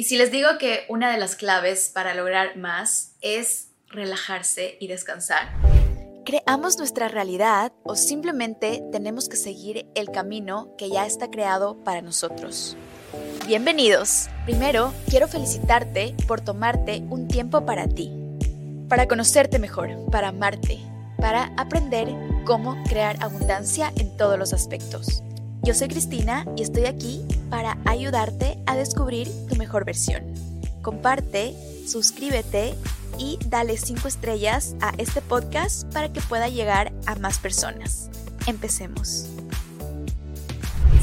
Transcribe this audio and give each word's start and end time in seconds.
Y 0.00 0.04
si 0.04 0.16
les 0.16 0.30
digo 0.30 0.48
que 0.58 0.86
una 0.88 1.12
de 1.12 1.18
las 1.18 1.36
claves 1.36 1.90
para 1.92 2.14
lograr 2.14 2.56
más 2.56 3.16
es 3.20 3.68
relajarse 3.88 4.78
y 4.80 4.86
descansar. 4.86 5.50
¿Creamos 6.24 6.78
nuestra 6.78 7.08
realidad 7.08 7.74
o 7.82 7.96
simplemente 7.96 8.82
tenemos 8.92 9.28
que 9.28 9.36
seguir 9.36 9.84
el 9.94 10.10
camino 10.10 10.74
que 10.78 10.88
ya 10.88 11.04
está 11.04 11.28
creado 11.28 11.84
para 11.84 12.00
nosotros? 12.00 12.78
Bienvenidos. 13.46 14.30
Primero, 14.46 14.94
quiero 15.10 15.28
felicitarte 15.28 16.14
por 16.26 16.40
tomarte 16.40 17.02
un 17.10 17.28
tiempo 17.28 17.66
para 17.66 17.86
ti, 17.86 18.10
para 18.88 19.06
conocerte 19.06 19.58
mejor, 19.58 19.90
para 20.10 20.28
amarte, 20.28 20.78
para 21.18 21.52
aprender 21.58 22.08
cómo 22.46 22.82
crear 22.84 23.22
abundancia 23.22 23.92
en 23.96 24.16
todos 24.16 24.38
los 24.38 24.54
aspectos. 24.54 25.22
Yo 25.62 25.74
soy 25.74 25.88
Cristina 25.88 26.46
y 26.56 26.62
estoy 26.62 26.86
aquí 26.86 27.22
para 27.50 27.76
ayudarte 27.84 28.58
a 28.64 28.76
descubrir 28.76 29.28
tu 29.46 29.56
mejor 29.56 29.84
versión. 29.84 30.32
Comparte, 30.80 31.54
suscríbete 31.86 32.74
y 33.18 33.38
dale 33.46 33.76
5 33.76 34.08
estrellas 34.08 34.74
a 34.80 34.94
este 34.96 35.20
podcast 35.20 35.84
para 35.92 36.10
que 36.10 36.22
pueda 36.22 36.48
llegar 36.48 36.94
a 37.04 37.14
más 37.16 37.38
personas. 37.38 38.08
Empecemos. 38.46 39.28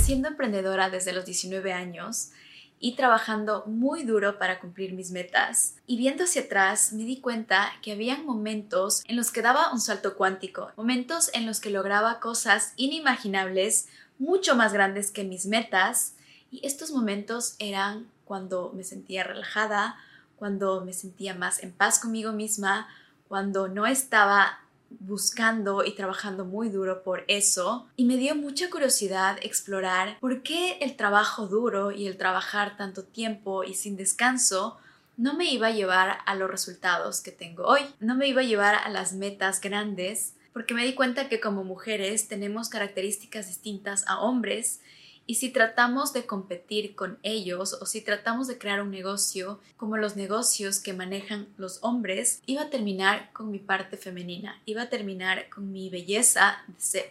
Siendo 0.00 0.28
emprendedora 0.28 0.88
desde 0.88 1.12
los 1.12 1.26
19 1.26 1.74
años, 1.74 2.30
y 2.78 2.94
trabajando 2.94 3.64
muy 3.66 4.04
duro 4.04 4.38
para 4.38 4.60
cumplir 4.60 4.92
mis 4.92 5.10
metas. 5.10 5.76
Y 5.86 5.96
viendo 5.96 6.24
hacia 6.24 6.42
atrás 6.42 6.92
me 6.92 7.04
di 7.04 7.20
cuenta 7.20 7.72
que 7.82 7.92
había 7.92 8.18
momentos 8.18 9.02
en 9.06 9.16
los 9.16 9.30
que 9.30 9.42
daba 9.42 9.72
un 9.72 9.80
salto 9.80 10.16
cuántico, 10.16 10.70
momentos 10.76 11.30
en 11.32 11.46
los 11.46 11.60
que 11.60 11.70
lograba 11.70 12.20
cosas 12.20 12.72
inimaginables, 12.76 13.88
mucho 14.18 14.56
más 14.56 14.72
grandes 14.72 15.10
que 15.10 15.24
mis 15.24 15.46
metas. 15.46 16.14
Y 16.50 16.64
estos 16.66 16.90
momentos 16.90 17.56
eran 17.58 18.08
cuando 18.24 18.72
me 18.74 18.84
sentía 18.84 19.24
relajada, 19.24 19.96
cuando 20.36 20.84
me 20.84 20.92
sentía 20.92 21.34
más 21.34 21.62
en 21.62 21.72
paz 21.72 21.98
conmigo 21.98 22.32
misma, 22.32 22.88
cuando 23.28 23.68
no 23.68 23.86
estaba 23.86 24.60
buscando 24.90 25.84
y 25.84 25.94
trabajando 25.94 26.44
muy 26.44 26.68
duro 26.68 27.02
por 27.02 27.24
eso. 27.28 27.86
Y 27.96 28.04
me 28.04 28.16
dio 28.16 28.34
mucha 28.34 28.70
curiosidad 28.70 29.38
explorar 29.42 30.18
por 30.20 30.42
qué 30.42 30.78
el 30.80 30.96
trabajo 30.96 31.46
duro 31.46 31.92
y 31.92 32.06
el 32.06 32.16
trabajar 32.16 32.76
tanto 32.76 33.04
tiempo 33.04 33.64
y 33.64 33.74
sin 33.74 33.96
descanso 33.96 34.78
no 35.16 35.34
me 35.34 35.50
iba 35.50 35.68
a 35.68 35.72
llevar 35.72 36.18
a 36.26 36.34
los 36.34 36.50
resultados 36.50 37.20
que 37.20 37.32
tengo 37.32 37.64
hoy, 37.64 37.80
no 38.00 38.14
me 38.14 38.28
iba 38.28 38.42
a 38.42 38.44
llevar 38.44 38.74
a 38.74 38.88
las 38.90 39.14
metas 39.14 39.60
grandes 39.60 40.34
porque 40.52 40.74
me 40.74 40.84
di 40.84 40.94
cuenta 40.94 41.28
que 41.28 41.40
como 41.40 41.64
mujeres 41.64 42.28
tenemos 42.28 42.68
características 42.68 43.46
distintas 43.46 44.04
a 44.08 44.20
hombres 44.20 44.80
y 45.26 45.36
si 45.36 45.50
tratamos 45.50 46.12
de 46.12 46.24
competir 46.24 46.94
con 46.94 47.18
ellos 47.22 47.76
o 47.80 47.86
si 47.86 48.00
tratamos 48.00 48.46
de 48.46 48.58
crear 48.58 48.80
un 48.80 48.90
negocio 48.90 49.60
como 49.76 49.96
los 49.96 50.16
negocios 50.16 50.78
que 50.78 50.92
manejan 50.92 51.48
los 51.56 51.78
hombres, 51.82 52.42
iba 52.46 52.62
a 52.62 52.70
terminar 52.70 53.32
con 53.32 53.50
mi 53.50 53.58
parte 53.58 53.96
femenina, 53.96 54.60
iba 54.66 54.82
a 54.82 54.88
terminar 54.88 55.48
con 55.50 55.72
mi 55.72 55.90
belleza, 55.90 56.64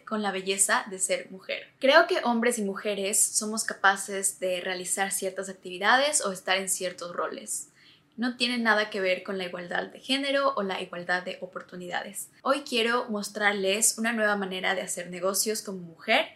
con 0.05 0.22
la 0.22 0.31
belleza 0.31 0.85
de 0.89 0.99
ser 0.99 1.30
mujer. 1.30 1.67
Creo 1.80 2.07
que 2.07 2.22
hombres 2.23 2.57
y 2.57 2.63
mujeres 2.63 3.22
somos 3.22 3.63
capaces 3.66 4.39
de 4.39 4.61
realizar 4.61 5.11
ciertas 5.11 5.50
actividades 5.50 6.25
o 6.25 6.31
estar 6.31 6.57
en 6.57 6.69
ciertos 6.69 7.13
roles 7.13 7.69
no 8.17 8.38
tiene 8.38 8.57
nada 8.57 8.89
que 8.89 9.02
ver 9.02 9.23
con 9.23 9.38
la 9.38 9.44
igualdad 9.44 9.88
de 9.88 10.00
género 10.00 10.53
o 10.55 10.63
la 10.63 10.81
igualdad 10.81 11.23
de 11.23 11.38
oportunidades. 11.41 12.29
Hoy 12.44 12.61
quiero 12.61 13.09
mostrarles 13.09 13.97
una 13.97 14.13
nueva 14.13 14.38
manera 14.38 14.73
de 14.73 14.81
hacer 14.81 15.09
negocios 15.09 15.61
como 15.61 15.79
mujer 15.79 16.27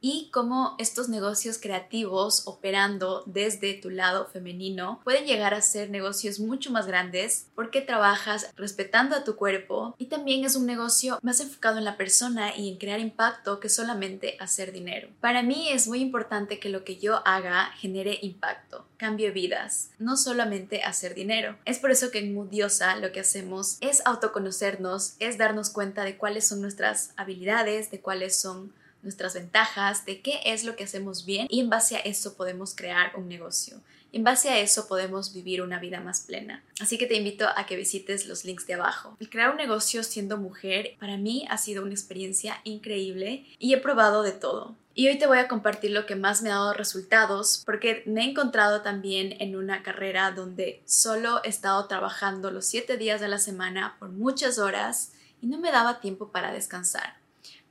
y 0.00 0.30
cómo 0.32 0.74
estos 0.78 1.08
negocios 1.08 1.58
creativos 1.58 2.46
operando 2.46 3.22
desde 3.26 3.74
tu 3.74 3.90
lado 3.90 4.26
femenino 4.26 5.00
pueden 5.04 5.26
llegar 5.26 5.54
a 5.54 5.62
ser 5.62 5.90
negocios 5.90 6.40
mucho 6.40 6.70
más 6.70 6.86
grandes 6.86 7.46
porque 7.54 7.80
trabajas 7.80 8.50
respetando 8.56 9.16
a 9.16 9.24
tu 9.24 9.36
cuerpo 9.36 9.94
y 9.98 10.06
también 10.06 10.44
es 10.44 10.56
un 10.56 10.66
negocio 10.66 11.18
más 11.22 11.40
enfocado 11.40 11.78
en 11.78 11.84
la 11.84 11.96
persona 11.96 12.56
y 12.56 12.68
en 12.68 12.78
crear 12.78 13.00
impacto 13.00 13.60
que 13.60 13.68
solamente 13.68 14.36
hacer 14.40 14.72
dinero. 14.72 15.08
Para 15.20 15.42
mí 15.42 15.68
es 15.70 15.86
muy 15.86 16.00
importante 16.00 16.58
que 16.58 16.68
lo 16.68 16.84
que 16.84 16.96
yo 16.96 17.26
haga 17.26 17.72
genere 17.78 18.18
impacto, 18.22 18.86
cambie 18.96 19.30
vidas, 19.30 19.90
no 19.98 20.16
solamente 20.16 20.82
hacer 20.82 21.14
dinero. 21.14 21.56
Es 21.64 21.78
por 21.78 21.90
eso 21.90 22.10
que 22.10 22.18
en 22.18 22.34
Mudiosa 22.34 22.96
lo 22.96 23.12
que 23.12 23.20
hacemos 23.20 23.78
es 23.80 24.02
autoconocernos, 24.04 25.14
es 25.18 25.38
darnos 25.38 25.70
cuenta 25.70 26.04
de 26.04 26.16
cuáles 26.16 26.46
son 26.46 26.60
nuestras 26.60 27.12
habilidades, 27.16 27.90
de 27.90 28.00
cuáles 28.00 28.40
son 28.40 28.72
nuestras 29.02 29.34
ventajas, 29.34 30.04
de 30.04 30.20
qué 30.20 30.40
es 30.44 30.64
lo 30.64 30.76
que 30.76 30.84
hacemos 30.84 31.24
bien 31.24 31.46
y 31.50 31.60
en 31.60 31.70
base 31.70 31.96
a 31.96 32.00
eso 32.00 32.34
podemos 32.34 32.74
crear 32.74 33.12
un 33.16 33.28
negocio. 33.28 33.80
En 34.12 34.24
base 34.24 34.48
a 34.48 34.58
eso 34.58 34.88
podemos 34.88 35.32
vivir 35.32 35.62
una 35.62 35.78
vida 35.78 36.00
más 36.00 36.22
plena. 36.22 36.64
Así 36.80 36.98
que 36.98 37.06
te 37.06 37.14
invito 37.14 37.46
a 37.54 37.66
que 37.66 37.76
visites 37.76 38.26
los 38.26 38.44
links 38.44 38.66
de 38.66 38.74
abajo. 38.74 39.16
El 39.20 39.30
crear 39.30 39.50
un 39.50 39.56
negocio 39.56 40.02
siendo 40.02 40.36
mujer 40.36 40.96
para 40.98 41.16
mí 41.16 41.46
ha 41.48 41.58
sido 41.58 41.84
una 41.84 41.92
experiencia 41.92 42.60
increíble 42.64 43.46
y 43.60 43.72
he 43.72 43.78
probado 43.78 44.22
de 44.22 44.32
todo. 44.32 44.74
Y 44.94 45.08
hoy 45.08 45.18
te 45.18 45.28
voy 45.28 45.38
a 45.38 45.46
compartir 45.46 45.92
lo 45.92 46.06
que 46.06 46.16
más 46.16 46.42
me 46.42 46.50
ha 46.50 46.54
dado 46.54 46.72
resultados 46.72 47.62
porque 47.64 48.02
me 48.06 48.22
he 48.22 48.30
encontrado 48.30 48.82
también 48.82 49.36
en 49.38 49.54
una 49.54 49.84
carrera 49.84 50.32
donde 50.32 50.82
solo 50.84 51.40
he 51.44 51.48
estado 51.48 51.86
trabajando 51.86 52.50
los 52.50 52.66
7 52.66 52.96
días 52.96 53.20
de 53.20 53.28
la 53.28 53.38
semana 53.38 53.96
por 54.00 54.08
muchas 54.08 54.58
horas 54.58 55.12
y 55.40 55.46
no 55.46 55.58
me 55.58 55.70
daba 55.70 56.00
tiempo 56.00 56.32
para 56.32 56.52
descansar. 56.52 57.20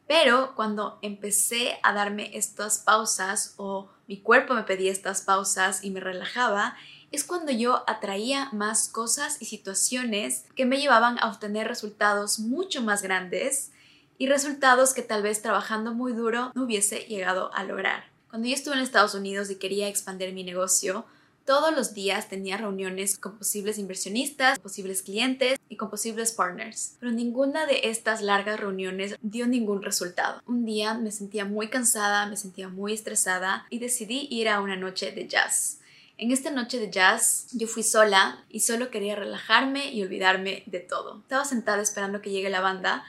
Pero 0.09 0.55
cuando 0.55 0.97
empecé 1.03 1.77
a 1.83 1.93
darme 1.93 2.35
estas 2.35 2.79
pausas 2.79 3.53
o 3.57 3.91
mi 4.07 4.19
cuerpo 4.19 4.55
me 4.55 4.63
pedía 4.63 4.91
estas 4.91 5.21
pausas 5.21 5.83
y 5.83 5.91
me 5.91 5.99
relajaba, 5.99 6.75
es 7.11 7.23
cuando 7.23 7.51
yo 7.51 7.83
atraía 7.85 8.49
más 8.51 8.89
cosas 8.89 9.39
y 9.39 9.45
situaciones 9.45 10.45
que 10.55 10.65
me 10.65 10.79
llevaban 10.81 11.19
a 11.19 11.29
obtener 11.29 11.67
resultados 11.67 12.39
mucho 12.39 12.81
más 12.81 13.03
grandes 13.03 13.71
y 14.17 14.25
resultados 14.25 14.95
que 14.95 15.03
tal 15.03 15.21
vez 15.21 15.43
trabajando 15.43 15.93
muy 15.93 16.13
duro 16.13 16.51
no 16.55 16.63
hubiese 16.63 17.01
llegado 17.01 17.53
a 17.53 17.63
lograr. 17.63 18.05
Cuando 18.31 18.47
yo 18.47 18.55
estuve 18.55 18.73
en 18.77 18.81
Estados 18.81 19.13
Unidos 19.13 19.51
y 19.51 19.57
quería 19.57 19.87
expandir 19.87 20.33
mi 20.33 20.43
negocio, 20.43 21.05
todos 21.49 21.75
los 21.75 21.95
días 21.95 22.29
tenía 22.29 22.57
reuniones 22.57 23.17
con 23.17 23.39
posibles 23.39 23.79
inversionistas, 23.79 24.59
posibles 24.59 25.01
clientes 25.01 25.59
y 25.67 25.77
con 25.77 25.89
posibles 25.89 26.31
partners, 26.31 26.95
pero 26.99 27.11
ninguna 27.11 27.65
de 27.65 27.89
estas 27.89 28.21
largas 28.21 28.59
reuniones 28.59 29.15
dio 29.23 29.47
ningún 29.47 29.81
resultado. 29.81 30.43
Un 30.45 30.63
día 30.63 30.93
me 30.93 31.09
sentía 31.09 31.45
muy 31.45 31.69
cansada, 31.69 32.27
me 32.27 32.37
sentía 32.37 32.69
muy 32.69 32.93
estresada 32.93 33.65
y 33.71 33.79
decidí 33.79 34.27
ir 34.29 34.47
a 34.47 34.61
una 34.61 34.75
noche 34.75 35.11
de 35.11 35.27
jazz. 35.27 35.79
En 36.19 36.29
esta 36.31 36.51
noche 36.51 36.79
de 36.79 36.91
jazz 36.91 37.47
yo 37.51 37.65
fui 37.65 37.81
sola 37.81 38.45
y 38.47 38.59
solo 38.59 38.91
quería 38.91 39.15
relajarme 39.15 39.91
y 39.91 40.03
olvidarme 40.03 40.61
de 40.67 40.81
todo. 40.81 41.21
Estaba 41.21 41.45
sentada 41.45 41.81
esperando 41.81 42.21
que 42.21 42.29
llegue 42.29 42.51
la 42.51 42.61
banda 42.61 43.03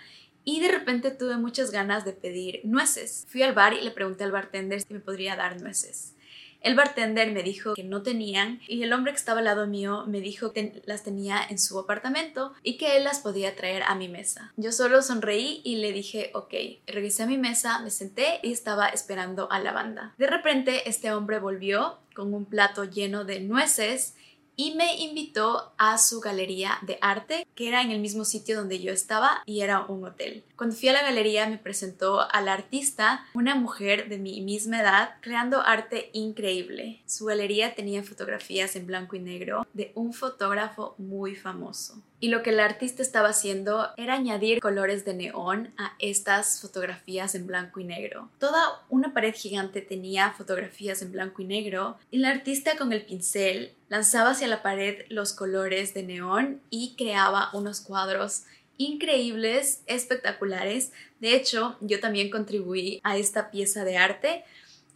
y 0.45 0.61
de 0.61 0.69
repente 0.69 1.11
tuve 1.11 1.37
muchas 1.37 1.73
ganas 1.73 2.07
de 2.07 2.15
pedir 2.15 2.63
nueces. 2.65 3.27
Fui 3.29 3.43
al 3.43 3.53
bar 3.53 3.75
y 3.75 3.83
le 3.83 3.91
pregunté 3.91 4.25
al 4.25 4.33
bartender 4.33 4.81
si 4.81 4.95
me 4.95 5.01
podría 5.01 5.37
dar 5.37 5.61
nueces. 5.61 6.15
El 6.61 6.75
bartender 6.75 7.33
me 7.33 7.43
dijo 7.43 7.75
que 7.75 7.85
no 7.85 8.03
tenían 8.03 8.61
y 8.69 8.83
el 8.83 8.93
hombre 8.93 9.13
que 9.13 9.19
estaba 9.19 9.39
al 9.39 9.47
lado 9.47 9.67
mío 9.67 10.05
me 10.07 10.21
dijo 10.21 10.53
que 10.53 10.83
las 10.85 11.03
tenía 11.03 11.41
en 11.49 11.59
su 11.59 11.79
apartamento 11.79 12.53
y 12.63 12.77
que 12.77 12.97
él 12.97 13.05
las 13.05 13.21
podía 13.21 13.57
traer 13.57 13.83
a 13.85 13.95
mi 13.95 14.09
mesa. 14.09 14.53
Yo 14.57 14.71
solo 14.71 15.01
sonreí 15.01 15.63
y 15.65 15.77
le 15.77 15.93
dije 15.93 16.31
ok. 16.35 16.55
Revisé 16.87 17.23
a 17.23 17.27
mi 17.27 17.39
mesa, 17.39 17.81
me 17.81 17.91
senté 17.91 18.41
y 18.43 18.53
estaba 18.53 18.89
esperando 18.89 19.51
a 19.51 19.59
la 19.59 19.73
banda. 19.73 20.15
De 20.19 20.27
repente 20.27 20.89
este 20.89 21.13
hombre 21.13 21.39
volvió 21.39 21.99
con 22.15 22.35
un 22.35 22.45
plato 22.45 22.85
lleno 22.85 23.25
de 23.25 23.41
nueces 23.41 24.15
y 24.57 24.75
me 24.75 24.97
invitó 24.97 25.73
a 25.79 25.99
su 25.99 26.21
galería 26.21 26.79
de 26.83 26.99
arte, 27.01 27.47
que 27.55 27.69
era 27.69 27.83
en 27.83 27.91
el 27.91 28.01
mismo 28.01 28.25
sitio 28.25 28.57
donde 28.57 28.81
yo 28.81 28.93
estaba 28.93 29.43
y 29.47 29.61
era 29.61 29.85
un 29.87 30.05
hotel. 30.05 30.45
Cuando 30.57 30.77
fui 30.77 30.89
a 30.89 30.93
la 30.93 31.03
galería 31.03 31.49
me 31.49 31.59
presentó 31.59 32.21
al 32.31 32.49
artista, 32.49 33.27
una 33.35 33.55
mujer 33.55 34.09
de 34.09 34.19
mi 34.19 34.41
misma 34.43 34.81
edad, 34.81 35.17
creando 35.21 35.61
arte 35.61 36.11
increíble. 36.13 37.03
Su 37.07 37.27
galería 37.27 37.75
tenía 37.75 38.03
fotografías 38.03 38.77
en 38.77 38.87
blanco 38.87 39.17
y 39.17 39.21
negro 39.21 39.67
de 39.73 39.93
un 39.95 40.13
fotógrafo 40.13 40.95
muy 40.99 41.35
famoso. 41.35 42.03
Y 42.23 42.29
lo 42.29 42.43
que 42.43 42.51
el 42.51 42.61
artista 42.61 43.01
estaba 43.01 43.31
haciendo 43.31 43.89
era 43.97 44.15
añadir 44.15 44.61
colores 44.61 45.07
de 45.07 45.15
neón 45.15 45.73
a 45.79 45.95
estas 45.99 46.61
fotografías 46.61 47.35
en 47.35 47.47
blanco 47.47 47.81
y 47.81 47.85
negro. 47.85 48.29
Toda 48.39 48.85
una 48.91 49.15
pared 49.15 49.35
gigante 49.35 49.81
tenía 49.81 50.33
fotografías 50.33 51.01
en 51.01 51.13
blanco 51.13 51.41
y 51.41 51.47
negro 51.47 51.97
y 52.11 52.19
el 52.19 52.27
artista 52.27 52.77
con 52.77 52.93
el 52.93 53.07
pincel 53.07 53.73
lanzaba 53.89 54.33
hacia 54.33 54.49
la 54.49 54.63
pared 54.63 55.07
los 55.09 55.33
colores 55.33 55.95
de 55.95 56.03
neón 56.03 56.61
y 56.69 56.95
creaba 56.97 57.49
unos 57.55 57.81
cuadros 57.81 58.43
increíbles, 58.77 59.83
espectaculares. 59.87 60.93
De 61.21 61.35
hecho, 61.35 61.77
yo 61.81 62.01
también 62.01 62.31
contribuí 62.31 63.01
a 63.03 63.17
esta 63.17 63.51
pieza 63.51 63.85
de 63.85 63.97
arte. 63.97 64.45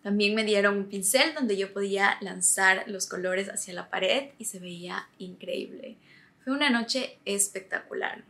También 0.02 0.34
me 0.34 0.44
dieron 0.44 0.76
un 0.76 0.88
pincel 0.88 1.34
donde 1.34 1.56
yo 1.56 1.72
podía 1.72 2.18
lanzar 2.20 2.84
los 2.86 3.06
colores 3.06 3.48
hacia 3.48 3.72
la 3.72 3.88
pared 3.88 4.30
y 4.38 4.44
se 4.44 4.58
veía 4.58 5.08
increíble. 5.18 5.96
Fue 6.44 6.52
una 6.52 6.68
noche 6.68 7.18
espectacular. 7.24 8.22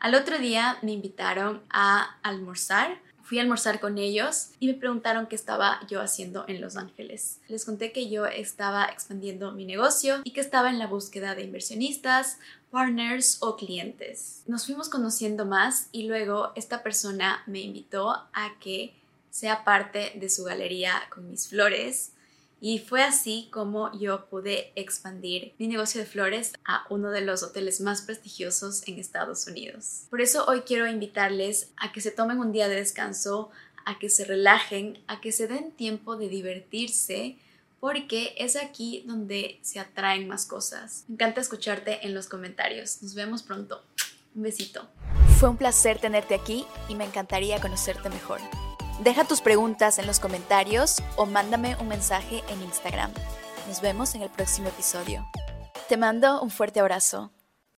Al 0.00 0.14
otro 0.14 0.38
día 0.38 0.76
me 0.82 0.92
invitaron 0.92 1.62
a 1.70 2.18
almorzar. 2.22 3.00
Fui 3.22 3.38
a 3.38 3.42
almorzar 3.42 3.80
con 3.80 3.96
ellos 3.96 4.50
y 4.60 4.66
me 4.66 4.74
preguntaron 4.74 5.26
qué 5.28 5.34
estaba 5.34 5.80
yo 5.88 6.02
haciendo 6.02 6.44
en 6.46 6.60
Los 6.60 6.76
Ángeles. 6.76 7.40
Les 7.48 7.64
conté 7.64 7.90
que 7.90 8.10
yo 8.10 8.26
estaba 8.26 8.84
expandiendo 8.84 9.52
mi 9.52 9.64
negocio 9.64 10.20
y 10.24 10.32
que 10.32 10.42
estaba 10.42 10.68
en 10.68 10.78
la 10.78 10.88
búsqueda 10.88 11.34
de 11.34 11.44
inversionistas, 11.44 12.38
partners 12.70 13.38
o 13.40 13.56
clientes. 13.56 14.42
Nos 14.46 14.66
fuimos 14.66 14.90
conociendo 14.90 15.46
más 15.46 15.88
y 15.90 16.06
luego 16.06 16.52
esta 16.54 16.82
persona 16.82 17.42
me 17.46 17.60
invitó 17.60 18.10
a 18.10 18.58
que 18.60 18.94
sea 19.30 19.64
parte 19.64 20.12
de 20.16 20.28
su 20.28 20.44
galería 20.44 20.92
con 21.08 21.30
mis 21.30 21.48
flores 21.48 22.12
y 22.60 22.78
fue 22.80 23.02
así 23.02 23.48
como 23.52 23.92
yo 23.98 24.26
pude 24.26 24.72
expandir 24.74 25.54
mi 25.58 25.68
negocio 25.68 26.00
de 26.00 26.06
flores 26.06 26.52
a 26.64 26.86
uno 26.90 27.10
de 27.10 27.20
los 27.20 27.42
hoteles 27.42 27.80
más 27.80 28.02
prestigiosos 28.02 28.86
en 28.86 28.98
Estados 28.98 29.46
Unidos. 29.46 30.04
Por 30.10 30.20
eso 30.20 30.44
hoy 30.46 30.62
quiero 30.62 30.86
invitarles 30.86 31.72
a 31.76 31.92
que 31.92 32.00
se 32.00 32.10
tomen 32.10 32.38
un 32.38 32.52
día 32.52 32.68
de 32.68 32.76
descanso, 32.76 33.50
a 33.84 33.98
que 33.98 34.10
se 34.10 34.24
relajen, 34.24 35.02
a 35.06 35.20
que 35.20 35.32
se 35.32 35.46
den 35.46 35.72
tiempo 35.72 36.16
de 36.16 36.28
divertirse, 36.28 37.36
porque 37.80 38.34
es 38.38 38.56
aquí 38.56 39.04
donde 39.06 39.60
se 39.62 39.78
atraen 39.78 40.26
más 40.26 40.46
cosas. 40.46 41.04
Me 41.06 41.14
encanta 41.14 41.40
escucharte 41.40 42.04
en 42.06 42.14
los 42.14 42.26
comentarios. 42.26 43.02
Nos 43.02 43.14
vemos 43.14 43.42
pronto. 43.42 43.84
Un 44.34 44.42
besito. 44.42 44.88
Fue 45.38 45.48
un 45.48 45.56
placer 45.56 45.98
tenerte 45.98 46.34
aquí 46.34 46.66
y 46.88 46.96
me 46.96 47.04
encantaría 47.04 47.60
conocerte 47.60 48.10
mejor. 48.10 48.40
Deja 49.00 49.22
tus 49.22 49.40
preguntas 49.40 50.00
en 50.00 50.08
los 50.08 50.18
comentarios 50.18 51.02
o 51.14 51.24
mándame 51.24 51.76
un 51.76 51.86
mensaje 51.86 52.42
en 52.48 52.62
Instagram. 52.62 53.12
Nos 53.68 53.80
vemos 53.80 54.16
en 54.16 54.22
el 54.22 54.28
próximo 54.28 54.68
episodio. 54.68 55.24
Te 55.88 55.96
mando 55.96 56.42
un 56.42 56.50
fuerte 56.50 56.80
abrazo. 56.80 57.30